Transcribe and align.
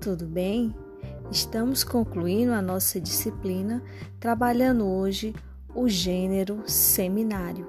tudo 0.00 0.26
bem? 0.26 0.74
Estamos 1.30 1.82
concluindo 1.82 2.52
a 2.52 2.62
nossa 2.62 3.00
disciplina 3.00 3.82
trabalhando 4.20 4.86
hoje 4.86 5.34
o 5.74 5.88
gênero 5.88 6.62
seminário. 6.66 7.66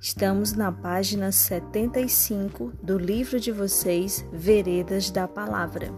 Estamos 0.00 0.52
na 0.52 0.70
página 0.70 1.32
75 1.32 2.72
do 2.82 2.98
livro 2.98 3.40
de 3.40 3.50
vocês, 3.50 4.24
Veredas 4.32 5.10
da 5.10 5.26
Palavra. 5.26 5.90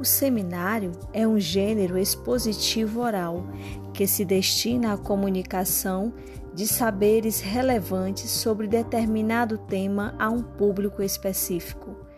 O 0.00 0.04
seminário 0.04 0.92
é 1.12 1.28
um 1.28 1.38
gênero 1.38 1.98
expositivo 1.98 3.00
oral 3.00 3.44
que 3.92 4.06
se 4.06 4.24
destina 4.24 4.94
à 4.94 4.98
comunicação 4.98 6.12
de 6.54 6.66
saberes 6.66 7.40
relevantes 7.40 8.30
sobre 8.30 8.66
determinado 8.66 9.58
tema 9.58 10.14
a 10.18 10.28
um 10.28 10.42
público 10.42 11.02
específico. 11.02 12.09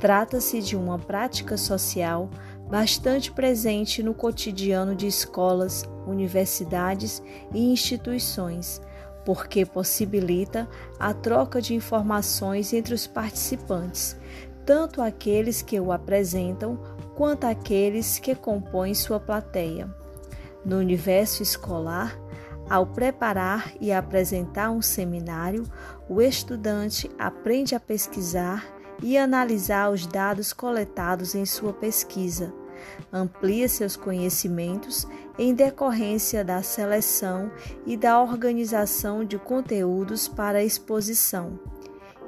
Trata-se 0.00 0.62
de 0.62 0.76
uma 0.76 0.98
prática 0.98 1.58
social 1.58 2.30
bastante 2.70 3.30
presente 3.30 4.02
no 4.02 4.14
cotidiano 4.14 4.96
de 4.96 5.06
escolas, 5.06 5.84
universidades 6.06 7.22
e 7.52 7.70
instituições, 7.70 8.80
porque 9.26 9.66
possibilita 9.66 10.66
a 10.98 11.12
troca 11.12 11.60
de 11.60 11.74
informações 11.74 12.72
entre 12.72 12.94
os 12.94 13.06
participantes, 13.06 14.16
tanto 14.64 15.02
aqueles 15.02 15.60
que 15.60 15.78
o 15.78 15.92
apresentam 15.92 16.80
quanto 17.14 17.44
aqueles 17.44 18.18
que 18.18 18.34
compõem 18.34 18.94
sua 18.94 19.20
plateia. 19.20 19.94
No 20.64 20.78
universo 20.78 21.42
escolar, 21.42 22.18
ao 22.70 22.86
preparar 22.86 23.74
e 23.78 23.92
apresentar 23.92 24.70
um 24.70 24.80
seminário, 24.80 25.64
o 26.08 26.22
estudante 26.22 27.10
aprende 27.18 27.74
a 27.74 27.80
pesquisar 27.80 28.79
e 29.02 29.16
analisar 29.16 29.90
os 29.90 30.06
dados 30.06 30.52
coletados 30.52 31.34
em 31.34 31.44
sua 31.44 31.72
pesquisa, 31.72 32.52
amplia 33.12 33.68
seus 33.68 33.96
conhecimentos 33.96 35.06
em 35.38 35.54
decorrência 35.54 36.44
da 36.44 36.62
seleção 36.62 37.50
e 37.86 37.96
da 37.96 38.20
organização 38.20 39.24
de 39.24 39.38
conteúdos 39.38 40.28
para 40.28 40.62
exposição 40.62 41.58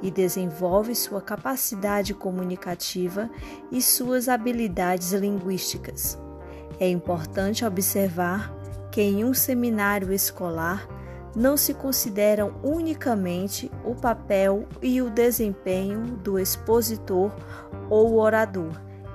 e 0.03 0.11
desenvolve 0.11 0.95
sua 0.95 1.23
capacidade 1.23 2.13
comunicativa 2.13 3.31
e 3.71 3.81
suas 3.81 4.29
habilidades 4.29 5.13
linguísticas. 5.13 6.19
É 6.81 6.89
importante 6.89 7.65
observar 7.65 8.53
que 8.91 9.01
em 9.01 9.25
um 9.25 9.33
seminário 9.33 10.13
escolar 10.13 10.89
não 11.35 11.57
se 11.57 11.73
consideram 11.73 12.55
unicamente 12.63 13.71
o 13.85 13.95
papel 13.95 14.67
e 14.83 15.01
o 15.01 15.09
desempenho 15.09 16.17
do 16.19 16.39
expositor 16.39 17.33
ou 17.89 18.19
orador, 18.19 18.73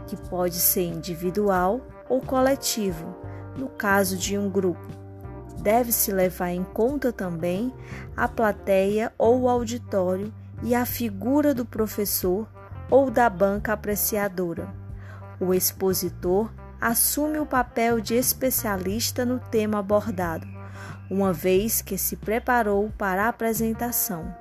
que 0.07 0.15
pode 0.15 0.55
ser 0.55 0.85
individual 0.85 1.81
ou 2.09 2.21
coletivo, 2.21 3.15
no 3.57 3.67
caso 3.67 4.17
de 4.17 4.38
um 4.38 4.49
grupo. 4.49 4.88
Deve-se 5.59 6.11
levar 6.11 6.51
em 6.51 6.63
conta 6.63 7.11
também 7.11 7.73
a 8.15 8.27
plateia 8.27 9.11
ou 9.17 9.49
auditório 9.49 10.33
e 10.63 10.73
a 10.73 10.85
figura 10.85 11.53
do 11.53 11.65
professor 11.65 12.47
ou 12.89 13.11
da 13.11 13.29
banca 13.29 13.73
apreciadora. 13.73 14.67
O 15.39 15.53
expositor 15.53 16.49
assume 16.79 17.39
o 17.39 17.45
papel 17.45 17.99
de 17.99 18.15
especialista 18.15 19.25
no 19.25 19.39
tema 19.39 19.79
abordado, 19.79 20.47
uma 21.09 21.31
vez 21.31 21.81
que 21.81 21.97
se 21.97 22.16
preparou 22.16 22.91
para 22.97 23.25
a 23.25 23.30
apresentação, 23.30 24.33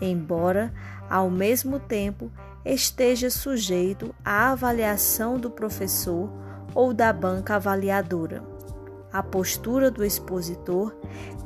embora, 0.00 0.72
ao 1.08 1.30
mesmo 1.30 1.78
tempo, 1.78 2.30
esteja 2.64 3.30
sujeito 3.30 4.14
à 4.24 4.50
avaliação 4.52 5.38
do 5.38 5.50
professor 5.50 6.30
ou 6.74 6.92
da 6.92 7.12
banca 7.12 7.56
avaliadora. 7.56 8.42
A 9.12 9.22
postura 9.22 9.90
do 9.90 10.04
expositor 10.04 10.94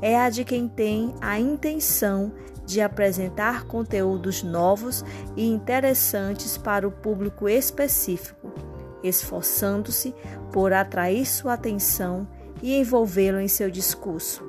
é 0.03 0.19
a 0.19 0.29
de 0.29 0.45
quem 0.45 0.69
tem 0.69 1.15
a 1.21 1.39
intenção 1.39 2.33
de 2.67 2.81
apresentar 2.81 3.65
conteúdos 3.65 4.43
novos 4.43 5.05
e 5.37 5.47
interessantes 5.47 6.59
para 6.59 6.87
o 6.87 6.91
público 6.91 7.49
específico 7.49 8.53
esforçando-se 9.09 10.15
por 10.51 10.73
atrair 10.73 11.27
sua 11.27 11.53
atenção 11.53 12.27
e 12.62 12.75
envolvê-lo 12.75 13.39
em 13.39 13.49
seu 13.49 13.71
discurso. 13.71 14.44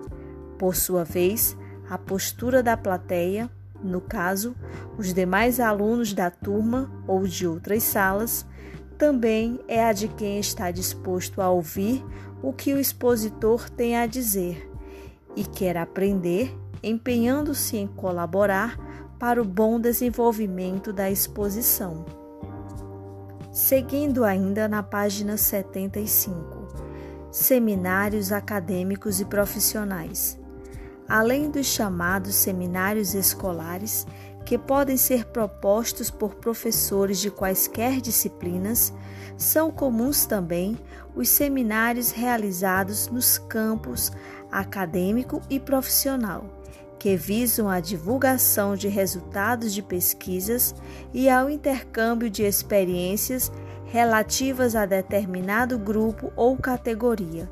Por 0.57 0.75
sua 0.75 1.03
vez, 1.03 1.57
a 1.89 1.97
postura 1.97 2.63
da 2.63 2.75
plateia, 2.75 3.49
no 3.83 4.01
caso, 4.01 4.55
os 4.97 5.13
demais 5.13 5.59
alunos 5.59 6.13
da 6.13 6.31
turma 6.31 6.89
ou 7.07 7.27
de 7.27 7.45
outras 7.45 7.83
salas, 7.83 8.45
também 8.97 9.59
é 9.67 9.83
a 9.83 9.93
de 9.93 10.07
quem 10.07 10.39
está 10.39 10.71
disposto 10.71 11.41
a 11.41 11.49
ouvir 11.49 12.03
o 12.41 12.53
que 12.53 12.73
o 12.73 12.79
expositor 12.79 13.69
tem 13.69 13.97
a 13.97 14.05
dizer 14.05 14.71
e 15.35 15.43
quer 15.43 15.75
aprender, 15.75 16.55
empenhando-se 16.81 17.75
em 17.75 17.87
colaborar 17.87 18.77
para 19.19 19.41
o 19.41 19.45
bom 19.45 19.79
desenvolvimento 19.79 20.93
da 20.93 21.11
exposição. 21.11 22.05
Seguindo 23.51 24.23
ainda 24.23 24.67
na 24.67 24.83
página 24.83 25.37
75, 25.37 26.65
Seminários 27.31 28.31
acadêmicos 28.31 29.19
e 29.19 29.25
profissionais. 29.25 30.39
Além 31.07 31.49
dos 31.49 31.67
chamados 31.67 32.35
seminários 32.35 33.13
escolares, 33.13 34.07
que 34.45 34.57
podem 34.57 34.97
ser 34.97 35.25
propostos 35.25 36.09
por 36.09 36.35
professores 36.35 37.19
de 37.19 37.31
quaisquer 37.31 37.99
disciplinas, 37.99 38.93
são 39.37 39.71
comuns 39.71 40.25
também 40.25 40.77
os 41.15 41.29
seminários 41.29 42.11
realizados 42.11 43.07
nos 43.07 43.37
campos 43.37 44.11
acadêmico 44.51 45.41
e 45.49 45.59
profissional 45.59 46.45
que 47.05 47.15
visam 47.15 47.69
a 47.69 47.79
divulgação 47.79 48.75
de 48.75 48.87
resultados 48.87 49.71
de 49.71 49.83
pesquisas 49.83 50.73
e 51.13 51.29
ao 51.29 51.51
intercâmbio 51.51 52.31
de 52.31 52.41
experiências 52.41 53.51
relativas 53.85 54.75
a 54.75 54.87
determinado 54.87 55.77
grupo 55.77 56.33
ou 56.35 56.57
categoria, 56.57 57.47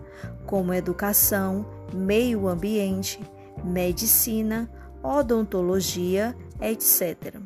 como 0.48 0.74
educação, 0.74 1.66
meio 1.94 2.48
ambiente, 2.48 3.20
medicina, 3.64 4.70
odontologia, 5.02 6.36
etc. 6.62 7.40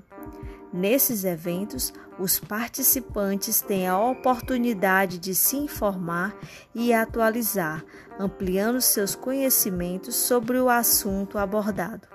Nesses 0.74 1.24
eventos, 1.24 1.94
os 2.20 2.40
participantes 2.40 3.62
têm 3.62 3.88
a 3.88 4.00
oportunidade 4.00 5.18
de 5.18 5.34
se 5.34 5.56
informar 5.56 6.36
e 6.74 6.94
atualizar, 6.94 7.86
ampliando 8.20 8.82
seus 8.82 9.16
conhecimentos 9.16 10.16
sobre 10.16 10.60
o 10.60 10.70
assunto 10.70 11.38
abordado. 11.38 12.08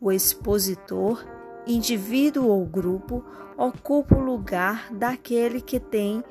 O 0.00 0.10
expositor, 0.10 1.24
indivíduo 1.66 2.48
ou 2.48 2.66
grupo, 2.66 3.24
ocupa 3.56 4.16
o 4.16 4.20
lugar 4.20 4.92
daquele 4.92 5.60
que 5.60 5.78
tem 5.78 6.24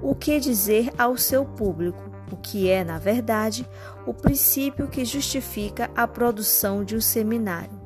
o 0.00 0.14
que 0.14 0.40
dizer 0.40 0.90
ao 0.98 1.16
seu 1.16 1.44
público, 1.44 2.02
o 2.32 2.36
que 2.36 2.68
é, 2.70 2.82
na 2.82 2.98
verdade, 2.98 3.68
o 4.06 4.14
princípio 4.14 4.88
que 4.88 5.04
justifica 5.04 5.90
a 5.94 6.08
produção 6.08 6.82
de 6.82 6.96
um 6.96 7.00
seminário. 7.00 7.80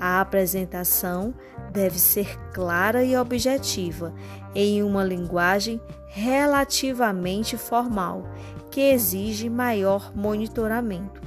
A 0.00 0.20
apresentação 0.20 1.32
deve 1.72 1.98
ser 1.98 2.38
clara 2.52 3.04
e 3.04 3.16
objetiva, 3.16 4.12
em 4.54 4.82
uma 4.82 5.04
linguagem 5.04 5.80
relativamente 6.08 7.56
formal, 7.56 8.28
que 8.70 8.80
exige 8.80 9.48
maior 9.48 10.12
monitoramento. 10.14 11.22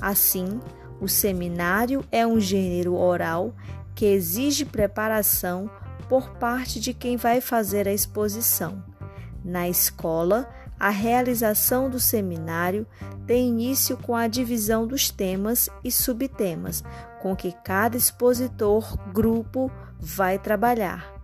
Assim, 0.00 0.60
o 1.00 1.08
seminário 1.08 2.04
é 2.12 2.26
um 2.26 2.38
gênero 2.38 2.94
oral 2.94 3.54
que 3.94 4.06
exige 4.06 4.64
preparação 4.64 5.70
por 6.08 6.30
parte 6.32 6.78
de 6.78 6.92
quem 6.92 7.16
vai 7.16 7.40
fazer 7.40 7.88
a 7.88 7.92
exposição. 7.92 8.82
Na 9.44 9.68
escola, 9.68 10.48
a 10.78 10.90
realização 10.90 11.88
do 11.88 11.98
seminário 12.00 12.86
tem 13.26 13.48
início 13.48 13.96
com 13.96 14.14
a 14.14 14.26
divisão 14.26 14.86
dos 14.86 15.10
temas 15.10 15.68
e 15.82 15.90
subtemas, 15.90 16.82
com 17.22 17.34
que 17.34 17.52
cada 17.64 17.96
expositor 17.96 18.96
grupo 19.12 19.70
vai 19.98 20.38
trabalhar. 20.38 21.14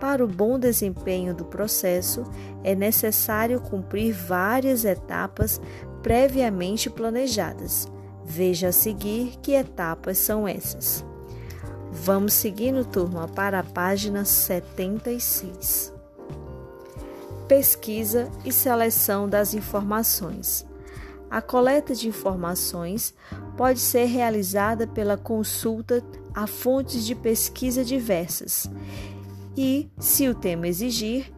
Para 0.00 0.24
o 0.24 0.28
bom 0.28 0.58
desempenho 0.58 1.34
do 1.34 1.44
processo, 1.44 2.24
é 2.62 2.74
necessário 2.74 3.60
cumprir 3.60 4.12
várias 4.12 4.84
etapas 4.84 5.60
previamente 6.02 6.90
planejadas. 6.90 7.86
Veja 8.24 8.68
a 8.68 8.72
seguir 8.72 9.38
que 9.40 9.52
etapas 9.52 10.18
são 10.18 10.48
essas. 10.48 11.04
Vamos 11.92 12.32
seguindo, 12.32 12.84
turma, 12.84 13.28
para 13.28 13.60
a 13.60 13.62
página 13.62 14.24
76. 14.24 15.93
Pesquisa 17.48 18.30
e 18.44 18.50
seleção 18.50 19.28
das 19.28 19.52
informações. 19.52 20.66
A 21.30 21.42
coleta 21.42 21.94
de 21.94 22.08
informações 22.08 23.14
pode 23.56 23.80
ser 23.80 24.06
realizada 24.06 24.86
pela 24.86 25.16
consulta 25.16 26.02
a 26.34 26.46
fontes 26.46 27.04
de 27.04 27.14
pesquisa 27.14 27.84
diversas 27.84 28.70
e, 29.56 29.88
se 29.98 30.28
o 30.28 30.34
tema 30.34 30.68
exigir, 30.68 31.32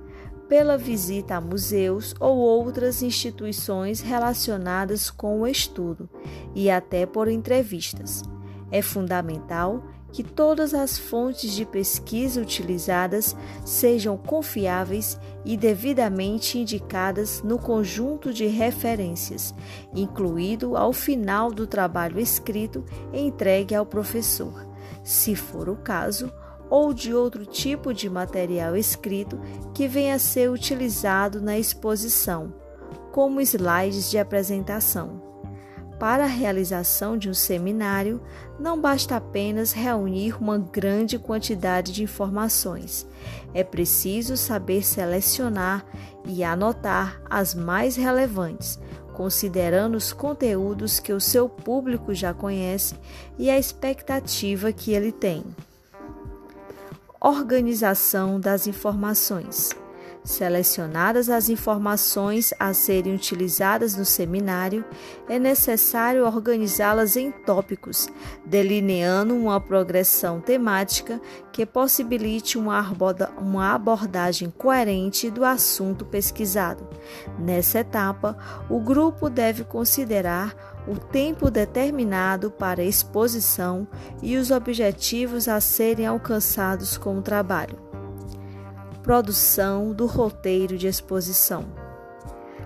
pela 0.49 0.79
visita 0.79 1.37
a 1.37 1.41
museus 1.41 2.15
ou 2.21 2.37
outras 2.37 3.03
instituições 3.03 4.01
relacionadas 4.01 5.11
com 5.11 5.41
o 5.41 5.47
estudo 5.47 6.09
e 6.55 6.71
até 6.71 7.05
por 7.05 7.27
entrevistas. 7.27 8.23
É 8.71 8.81
fundamental 8.81 9.83
que 10.17 10.25
todas 10.25 10.73
as 10.73 10.97
fontes 10.97 11.53
de 11.53 11.67
pesquisa 11.67 12.41
utilizadas 12.41 13.37
sejam 13.67 14.17
confiáveis 14.17 15.21
e 15.45 15.59
devidamente 15.59 16.59
indicadas 16.59 17.43
no 17.43 17.59
conjunto 17.59 18.33
de 18.33 18.47
referências, 18.47 19.55
incluído 19.95 20.75
ao 20.75 20.91
final 20.91 21.53
do 21.53 21.67
trabalho 21.67 22.19
escrito 22.19 22.83
entregue 23.13 23.75
ao 23.75 23.85
professor, 23.85 24.67
se 25.05 25.37
for 25.37 25.69
o 25.69 25.77
caso, 25.77 26.33
ou 26.71 26.95
de 26.95 27.13
outro 27.13 27.45
tipo 27.45 27.93
de 27.93 28.09
material 28.09 28.75
escrito 28.75 29.39
que 29.75 29.87
venha 29.87 30.15
a 30.15 30.19
ser 30.19 30.51
utilizado 30.51 31.43
na 31.43 31.59
exposição, 31.59 32.55
como 33.13 33.39
slides 33.43 34.11
de 34.11 34.17
apresentação. 34.17 35.26
Para 35.99 36.25
a 36.25 36.29
realização 36.29 37.17
de 37.17 37.31
um 37.31 37.35
seminário, 37.35 38.21
não 38.61 38.79
basta 38.79 39.17
apenas 39.17 39.73
reunir 39.73 40.37
uma 40.39 40.59
grande 40.59 41.19
quantidade 41.19 41.91
de 41.91 42.03
informações. 42.03 43.07
É 43.55 43.65
preciso 43.65 44.37
saber 44.37 44.85
selecionar 44.85 45.87
e 46.27 46.45
anotar 46.45 47.23
as 47.31 47.55
mais 47.55 47.97
relevantes, 47.97 48.79
considerando 49.15 49.97
os 49.97 50.13
conteúdos 50.13 51.01
que 51.01 51.15
o 51.15 51.21
seu 51.21 51.49
público 51.49 52.13
já 52.13 52.35
conhece 52.35 52.95
e 53.39 53.49
a 53.49 53.59
expectativa 53.59 54.73
que 54.73 54.93
ele 54.93 55.13
tem. 55.13 55.43
Organização 57.19 58.39
das 58.39 58.67
informações. 58.67 59.71
Selecionadas 60.27 61.31
as 61.31 61.49
informações 61.49 62.53
a 62.59 62.75
serem 62.75 63.15
utilizadas 63.15 63.95
no 63.95 64.05
seminário, 64.05 64.85
é 65.29 65.39
necessário 65.39 66.27
organizá-las 66.27 67.17
em 67.17 67.31
tópicos, 67.31 68.09
delineando 68.45 69.37
uma 69.37 69.61
progressão 69.61 70.41
temática 70.41 71.21
que 71.53 71.65
possibilite 71.65 72.59
uma 72.59 73.73
abordagem 73.73 74.51
coerente 74.51 75.31
do 75.31 75.45
assunto 75.45 76.05
pesquisado. 76.05 76.89
Nessa 77.39 77.79
etapa, 77.79 78.37
o 78.69 78.81
grupo 78.81 79.31
deve 79.31 79.63
considerar 79.63 80.83
o 80.89 80.99
tempo 80.99 81.53
determinado 81.53 82.51
para 82.51 82.83
a 82.83 82.85
exposição 82.85 83.87
e 84.21 84.37
os 84.37 84.51
objetivos 84.51 85.47
a 85.47 85.61
serem 85.61 86.05
alcançados 86.05 86.99
com 86.99 87.17
o 87.17 87.23
trabalho 87.23 87.86
produção 89.07 89.93
do 89.93 90.05
roteiro 90.05 90.77
de 90.77 90.89
exposição. 90.89 91.65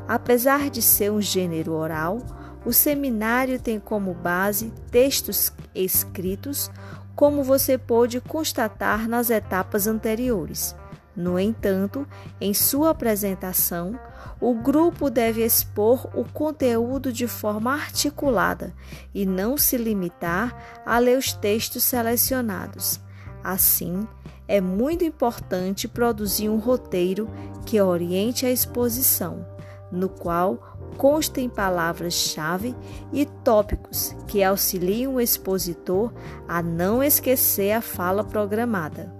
Apesar 0.09 0.71
de 0.71 0.81
ser 0.81 1.13
um 1.13 1.21
gênero 1.21 1.75
oral, 1.75 2.23
o 2.65 2.73
seminário 2.73 3.61
tem 3.61 3.79
como 3.79 4.15
base 4.15 4.73
textos 4.91 5.53
escritos, 5.75 6.71
como 7.15 7.45
você 7.45 7.77
pôde 7.77 8.23
constatar 8.23 9.07
nas 9.07 9.29
etapas 9.29 9.87
anteriores. 9.87 10.75
No 11.15 11.39
entanto, 11.39 12.09
em 12.41 12.55
sua 12.55 12.89
apresentação, 12.89 14.01
o 14.41 14.55
grupo 14.55 15.11
deve 15.11 15.45
expor 15.45 16.09
o 16.15 16.25
conteúdo 16.25 17.13
de 17.13 17.27
forma 17.27 17.75
articulada 17.75 18.73
e 19.15 19.27
não 19.27 19.59
se 19.59 19.77
limitar 19.77 20.81
a 20.87 20.99
ler 20.99 21.19
os 21.19 21.35
textos 21.35 21.85
selecionados. 21.85 22.99
Assim, 23.43 24.07
é 24.47 24.61
muito 24.61 25.05
importante 25.05 25.89
produzir 25.89 26.49
um 26.49 26.59
roteiro 26.59 27.29
que 27.65 27.81
oriente 27.81 28.45
a 28.45 28.51
exposição, 28.51 29.47
no 29.91 30.09
qual 30.09 30.77
constem 30.97 31.49
palavras-chave 31.49 32.75
e 33.13 33.25
tópicos 33.25 34.15
que 34.27 34.43
auxiliem 34.43 35.07
o 35.07 35.21
expositor 35.21 36.13
a 36.47 36.63
não 36.63 37.03
esquecer 37.03 37.73
a 37.73 37.81
fala 37.81 38.23
programada. 38.23 39.15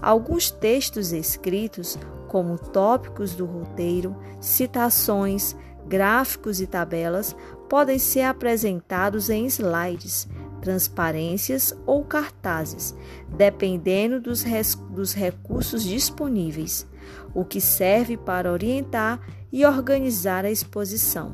Alguns 0.00 0.50
textos 0.50 1.12
escritos, 1.12 1.98
como 2.28 2.58
tópicos 2.58 3.34
do 3.34 3.44
roteiro, 3.44 4.16
citações, 4.40 5.56
gráficos 5.86 6.60
e 6.60 6.66
tabelas, 6.66 7.36
podem 7.68 7.98
ser 7.98 8.22
apresentados 8.22 9.28
em 9.28 9.46
slides 9.46 10.28
transparências 10.66 11.72
ou 11.86 12.02
cartazes, 12.02 12.92
dependendo 13.28 14.20
dos, 14.20 14.44
dos 14.90 15.14
recursos 15.14 15.84
disponíveis, 15.84 16.84
o 17.32 17.44
que 17.44 17.60
serve 17.60 18.16
para 18.16 18.50
orientar 18.50 19.20
e 19.52 19.64
organizar 19.64 20.44
a 20.44 20.50
exposição. 20.50 21.32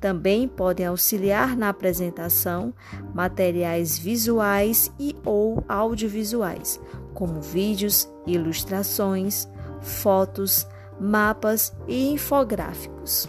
Também 0.00 0.46
podem 0.46 0.86
auxiliar 0.86 1.56
na 1.56 1.70
apresentação 1.70 2.72
materiais 3.12 3.98
visuais 3.98 4.92
e 4.96 5.16
ou 5.24 5.64
audiovisuais, 5.68 6.80
como 7.14 7.40
vídeos, 7.40 8.08
ilustrações, 8.24 9.48
fotos, 9.80 10.68
mapas 11.00 11.74
e 11.88 12.12
infográficos. 12.12 13.28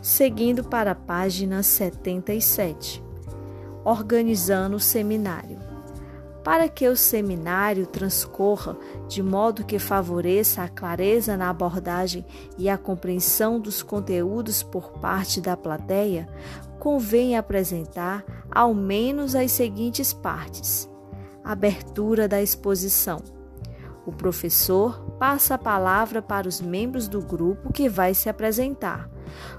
Seguindo 0.00 0.62
para 0.62 0.92
a 0.92 0.94
página 0.94 1.64
77 1.64 3.07
organizando 3.84 4.76
o 4.76 4.80
seminário. 4.80 5.58
Para 6.44 6.68
que 6.68 6.88
o 6.88 6.96
seminário 6.96 7.86
transcorra 7.86 8.76
de 9.06 9.22
modo 9.22 9.64
que 9.64 9.78
favoreça 9.78 10.62
a 10.62 10.68
clareza 10.68 11.36
na 11.36 11.50
abordagem 11.50 12.24
e 12.56 12.68
a 12.68 12.78
compreensão 12.78 13.60
dos 13.60 13.82
conteúdos 13.82 14.62
por 14.62 14.92
parte 14.92 15.40
da 15.40 15.56
plateia, 15.56 16.28
convém 16.78 17.36
apresentar 17.36 18.24
ao 18.50 18.72
menos 18.72 19.34
as 19.34 19.52
seguintes 19.52 20.12
partes: 20.12 20.88
abertura 21.44 22.26
da 22.26 22.40
exposição. 22.40 23.20
O 24.06 24.12
professor 24.12 24.98
passa 25.18 25.56
a 25.56 25.58
palavra 25.58 26.22
para 26.22 26.48
os 26.48 26.62
membros 26.62 27.08
do 27.08 27.20
grupo 27.20 27.70
que 27.70 27.90
vai 27.90 28.14
se 28.14 28.26
apresentar. 28.30 29.10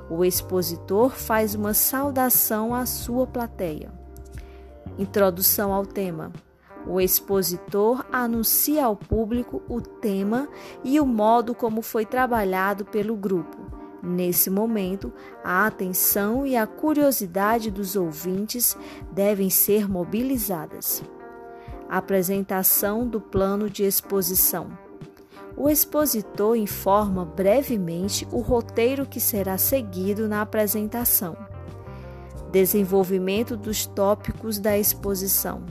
O 0.10 0.26
expositor 0.26 1.12
faz 1.12 1.54
uma 1.54 1.76
saudação 1.76 2.74
à 2.74 2.88
sua 2.88 3.28
plateia. 3.28 3.92
Introdução 5.00 5.72
ao 5.72 5.86
tema. 5.86 6.30
O 6.86 7.00
expositor 7.00 8.06
anuncia 8.12 8.84
ao 8.84 8.98
público 8.98 9.62
o 9.70 9.80
tema 9.80 10.50
e 10.84 11.00
o 11.00 11.06
modo 11.06 11.56
como 11.56 11.82
foi 11.82 12.06
trabalhado 12.06 12.84
pelo 12.84 13.16
grupo. 13.16 13.58
Nesse 14.04 14.50
momento, 14.50 15.14
a 15.42 15.66
atenção 15.66 16.46
e 16.46 16.58
a 16.58 16.68
curiosidade 16.68 17.72
dos 17.72 17.96
ouvintes 17.96 18.76
devem 19.10 19.50
ser 19.50 19.90
mobilizadas. 19.90 21.02
Apresentação 21.88 23.08
do 23.08 23.22
plano 23.22 23.70
de 23.70 23.86
exposição. 23.86 24.70
O 25.56 25.70
expositor 25.70 26.58
informa 26.58 27.24
brevemente 27.24 28.28
o 28.34 28.42
roteiro 28.42 29.06
que 29.06 29.22
será 29.22 29.58
seguido 29.58 30.28
na 30.28 30.42
apresentação. 30.42 31.49
Desenvolvimento 32.52 33.56
dos 33.56 33.86
tópicos 33.86 34.58
da 34.58 34.78
exposição. 34.78 35.64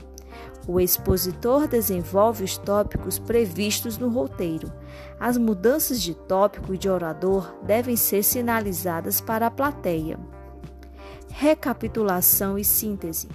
O 0.67 0.79
expositor 0.79 1.67
desenvolve 1.67 2.45
os 2.45 2.57
tópicos 2.57 3.19
previstos 3.19 3.99
no 3.99 4.09
roteiro. 4.09 4.71
As 5.19 5.37
mudanças 5.37 6.01
de 6.01 6.15
tópico 6.15 6.75
e 6.75 6.79
de 6.79 6.89
orador 6.89 7.55
devem 7.63 7.97
ser 7.97 8.23
sinalizadas 8.23 9.21
para 9.21 9.47
a 9.47 9.51
plateia. 9.51 10.21
Recapitulação 11.31 12.59
e 12.59 12.65
síntese. 12.65 13.29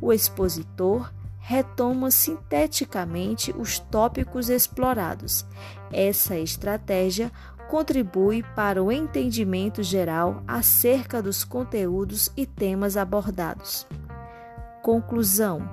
O 0.00 0.12
expositor 0.12 1.12
retoma 1.38 2.10
sinteticamente 2.12 3.52
os 3.58 3.80
tópicos 3.80 4.48
explorados. 4.48 5.44
Essa 5.92 6.38
estratégia 6.38 7.32
contribui 7.72 8.42
para 8.54 8.82
o 8.82 8.92
entendimento 8.92 9.82
geral 9.82 10.42
acerca 10.46 11.22
dos 11.22 11.42
conteúdos 11.42 12.30
e 12.36 12.44
temas 12.44 12.98
abordados. 12.98 13.86
Conclusão: 14.82 15.70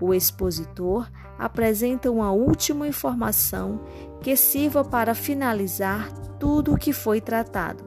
o 0.00 0.14
expositor 0.14 1.06
apresenta 1.38 2.10
uma 2.10 2.32
última 2.32 2.88
informação 2.88 3.82
que 4.22 4.34
sirva 4.34 4.82
para 4.82 5.14
finalizar 5.14 6.10
tudo 6.40 6.72
o 6.72 6.78
que 6.78 6.94
foi 6.94 7.20
tratado. 7.20 7.84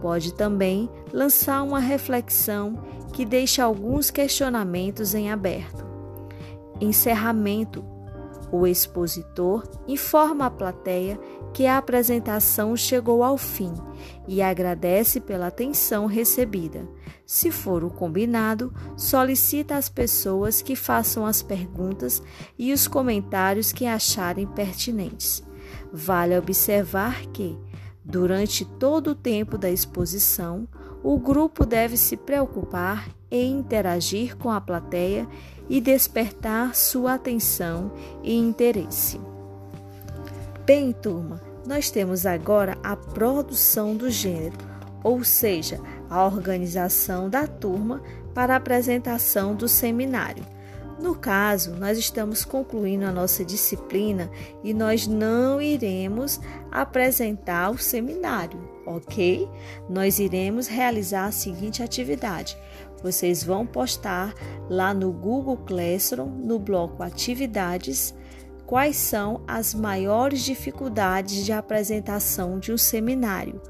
Pode 0.00 0.32
também 0.32 0.88
lançar 1.12 1.62
uma 1.64 1.80
reflexão 1.80 2.82
que 3.12 3.26
deixa 3.26 3.64
alguns 3.64 4.10
questionamentos 4.10 5.14
em 5.14 5.30
aberto. 5.30 5.84
Encerramento: 6.80 7.84
o 8.50 8.66
expositor 8.66 9.62
informa 9.86 10.46
a 10.46 10.50
plateia 10.50 11.18
que 11.52 11.66
a 11.66 11.78
apresentação 11.78 12.76
chegou 12.76 13.22
ao 13.22 13.36
fim 13.36 13.72
e 14.26 14.40
agradece 14.40 15.20
pela 15.20 15.48
atenção 15.48 16.06
recebida. 16.06 16.88
Se 17.26 17.50
for 17.50 17.84
o 17.84 17.90
combinado, 17.90 18.72
solicita 18.96 19.76
às 19.76 19.88
pessoas 19.88 20.62
que 20.62 20.74
façam 20.74 21.26
as 21.26 21.42
perguntas 21.42 22.22
e 22.58 22.72
os 22.72 22.88
comentários 22.88 23.72
que 23.72 23.86
acharem 23.86 24.46
pertinentes. 24.46 25.42
Vale 25.92 26.36
observar 26.38 27.26
que, 27.26 27.58
durante 28.04 28.64
todo 28.64 29.08
o 29.08 29.14
tempo 29.14 29.58
da 29.58 29.70
exposição, 29.70 30.66
o 31.02 31.18
grupo 31.18 31.64
deve 31.64 31.96
se 31.96 32.16
preocupar 32.16 33.08
em 33.30 33.58
interagir 33.58 34.36
com 34.36 34.50
a 34.50 34.60
plateia 34.60 35.26
e 35.68 35.80
despertar 35.80 36.74
sua 36.74 37.14
atenção 37.14 37.92
e 38.22 38.34
interesse. 38.34 39.20
Bem, 40.64 40.92
turma, 40.92 41.40
nós 41.66 41.90
temos 41.90 42.24
agora 42.24 42.78
a 42.82 42.96
produção 42.96 43.94
do 43.94 44.10
gênero, 44.10 44.56
ou 45.02 45.22
seja, 45.22 45.80
a 46.08 46.24
organização 46.24 47.28
da 47.28 47.46
turma 47.46 48.02
para 48.34 48.54
a 48.54 48.56
apresentação 48.56 49.54
do 49.54 49.68
seminário. 49.68 50.44
No 50.98 51.14
caso, 51.14 51.76
nós 51.76 51.96
estamos 51.96 52.44
concluindo 52.44 53.04
a 53.06 53.12
nossa 53.12 53.44
disciplina 53.44 54.30
e 54.64 54.74
nós 54.74 55.06
não 55.06 55.60
iremos 55.62 56.40
apresentar 56.72 57.70
o 57.70 57.78
seminário, 57.78 58.58
ok? 58.96 59.48
Nós 59.88 60.18
iremos 60.18 60.66
realizar 60.66 61.26
a 61.26 61.32
seguinte 61.32 61.82
atividade. 61.82 62.56
Vocês 63.02 63.44
vão 63.44 63.64
postar 63.64 64.34
lá 64.68 64.92
no 64.92 65.12
Google 65.12 65.56
Classroom, 65.58 66.28
no 66.28 66.58
bloco 66.58 67.02
Atividades, 67.02 68.14
quais 68.66 68.96
são 68.96 69.42
as 69.46 69.72
maiores 69.72 70.42
dificuldades 70.42 71.44
de 71.44 71.52
apresentação 71.52 72.58
de 72.58 72.72
um 72.72 72.76
seminário. 72.76 73.62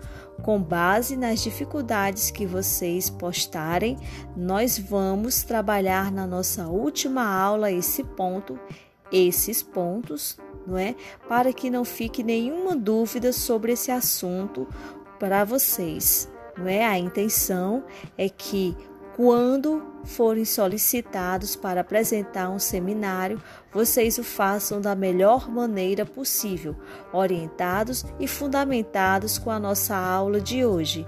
Com 0.42 0.62
base 0.62 1.16
nas 1.16 1.40
dificuldades 1.40 2.30
que 2.30 2.46
vocês 2.46 3.10
postarem, 3.10 3.98
nós 4.36 4.78
vamos 4.78 5.42
trabalhar 5.42 6.12
na 6.12 6.26
nossa 6.26 6.68
última 6.68 7.24
aula 7.24 7.72
esse 7.72 8.04
ponto, 8.04 8.58
esses 9.12 9.62
pontos, 9.62 10.38
não 10.66 10.78
é? 10.78 10.94
Para 11.28 11.52
que 11.52 11.70
não 11.70 11.84
fique 11.84 12.22
nenhuma 12.22 12.76
dúvida 12.76 13.32
sobre 13.32 13.72
esse 13.72 13.90
assunto 13.90 14.66
para 15.18 15.44
vocês, 15.44 16.28
não 16.56 16.68
é? 16.68 16.84
A 16.84 16.98
intenção 16.98 17.84
é 18.16 18.28
que 18.28 18.76
quando 19.18 19.82
forem 20.04 20.44
solicitados 20.44 21.56
para 21.56 21.80
apresentar 21.80 22.48
um 22.50 22.58
seminário, 22.60 23.42
vocês 23.72 24.16
o 24.16 24.22
façam 24.22 24.80
da 24.80 24.94
melhor 24.94 25.50
maneira 25.50 26.06
possível, 26.06 26.76
orientados 27.12 28.06
e 28.20 28.28
fundamentados 28.28 29.36
com 29.36 29.50
a 29.50 29.58
nossa 29.58 29.96
aula 29.96 30.40
de 30.40 30.64
hoje. 30.64 31.04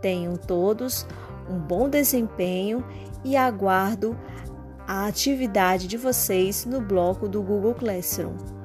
Tenham 0.00 0.36
todos 0.36 1.04
um 1.50 1.58
bom 1.58 1.88
desempenho 1.88 2.86
e 3.24 3.36
aguardo 3.36 4.16
a 4.86 5.06
atividade 5.06 5.88
de 5.88 5.96
vocês 5.96 6.64
no 6.64 6.80
bloco 6.80 7.28
do 7.28 7.42
Google 7.42 7.74
Classroom. 7.74 8.57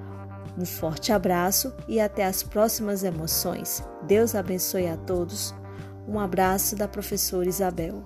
Um 0.58 0.66
forte 0.66 1.12
abraço 1.12 1.74
e 1.88 2.00
até 2.00 2.26
as 2.26 2.44
próximas 2.44 3.04
emoções. 3.04 3.84
Deus 4.08 4.36
abençoe 4.36 4.88
a 4.88 4.98
todos. 4.98 5.54
Um 6.08 6.20
abraço 6.20 6.76
da 6.76 6.88
professora 6.88 7.48
Isabel. 7.48 8.04